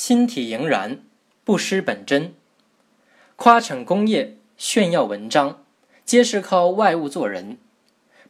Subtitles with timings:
[0.00, 1.00] 心体盈然，
[1.42, 2.32] 不失本真。
[3.34, 5.64] 夸逞功业，炫耀文章，
[6.04, 7.58] 皆是靠外物做人。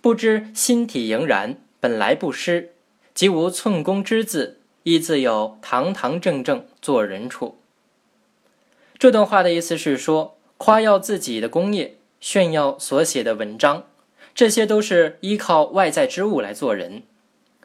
[0.01, 2.71] 不知心体盈然，本来不失，
[3.13, 7.59] 即无寸功之字，亦自有堂堂正正做人处。
[8.99, 13.85] 这段话的意思是说，夸耀自己的功业，炫耀所写的文章，
[14.35, 17.03] 这些都是依靠外在之物来做人。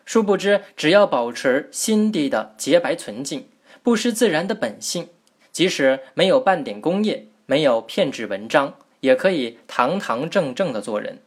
[0.04, 3.48] 殊不知，只要保持心底的洁白纯净。
[3.84, 5.10] 不失自然的本性，
[5.52, 11.22] 即使没有半点功业，没有骗纸文章，也可以堂堂正正的做人。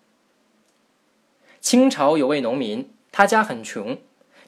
[1.61, 3.99] 清朝有位农民，他家很穷，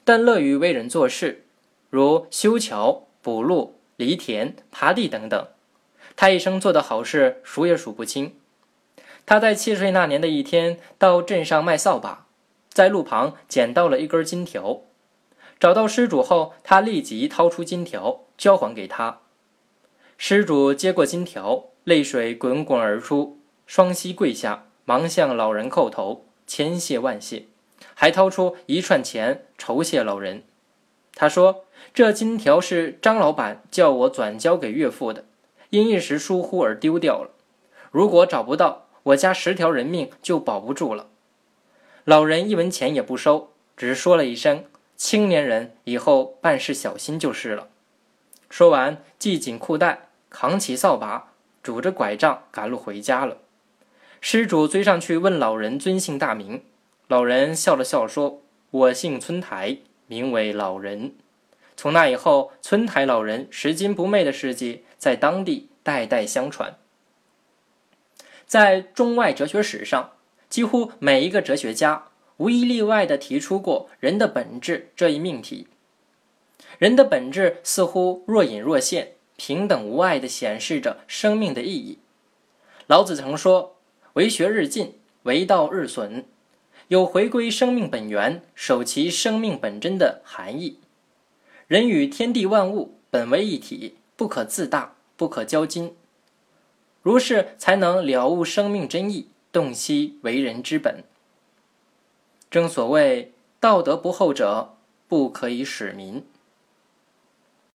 [0.03, 1.45] 但乐于为人做事，
[1.91, 5.47] 如修桥、补路、犁田、耙地等等。
[6.15, 8.33] 他一生做的好事数也数不清。
[9.27, 12.25] 他在七岁那年的一天，到镇上卖扫把，
[12.69, 14.81] 在路旁捡到了一根金条。
[15.59, 19.19] 找到失主后，他立即掏出金条交还给他。
[20.17, 27.47] 失主接过金条，泪水滚滚而出，双膝跪下，忙向老人叩头，千谢万谢，
[27.93, 30.43] 还掏出一串钱酬谢老人。
[31.13, 35.25] 他说：“这金条是张老板叫我转交给岳父的，
[35.71, 37.31] 因一时疏忽而丢掉了。
[37.91, 41.07] 如果找不到，我家十条人命就保不住了。”
[42.05, 44.63] 老人一文钱也不收，只说了一声。
[44.99, 47.69] 青年人以后办事小心就是了。
[48.49, 51.31] 说完，系紧裤带，扛起扫把，
[51.63, 53.37] 拄着拐杖赶路回家了。
[54.19, 56.61] 施主追上去问老人尊姓大名，
[57.07, 58.41] 老人笑了笑说
[58.71, 61.15] ：“我姓村台，名为老人。”
[61.77, 66.77] 从那以后，村台老人拾金不昧的事迹在当地代代相传。
[68.45, 70.11] 在中外哲学史上，
[70.49, 72.08] 几乎每一个哲学家。
[72.39, 75.67] 无一例外地提出过人的本质这一命题。
[76.77, 81.99] 人的本质似乎若隐若现，平等无碍地显示着生命的意义。
[82.87, 83.75] 老子曾说
[84.13, 86.25] ：“为学日进，为道日损”，
[86.87, 90.79] 有回归生命本源、守其生命本真的含义。
[91.67, 95.93] 人与天地万物本为一体，不可自大，不可交金。
[97.01, 101.03] 如是，才能了悟生命真意，洞悉为人之本。
[102.49, 104.73] 正所谓，道德不厚者，
[105.07, 106.25] 不可以使民。